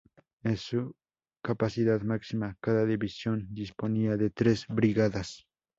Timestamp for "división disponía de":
2.87-4.31